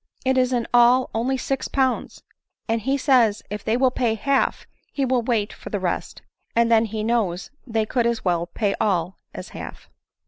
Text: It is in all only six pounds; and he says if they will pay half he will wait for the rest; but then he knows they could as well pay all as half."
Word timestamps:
It 0.25 0.35
is 0.35 0.51
in 0.51 0.65
all 0.73 1.11
only 1.13 1.37
six 1.37 1.67
pounds; 1.67 2.23
and 2.67 2.81
he 2.81 2.97
says 2.97 3.43
if 3.51 3.63
they 3.63 3.77
will 3.77 3.91
pay 3.91 4.15
half 4.15 4.65
he 4.91 5.05
will 5.05 5.21
wait 5.21 5.53
for 5.53 5.69
the 5.69 5.79
rest; 5.79 6.23
but 6.55 6.69
then 6.69 6.85
he 6.85 7.03
knows 7.03 7.51
they 7.67 7.85
could 7.85 8.07
as 8.07 8.25
well 8.25 8.47
pay 8.47 8.73
all 8.81 9.17
as 9.35 9.49
half." 9.49 9.91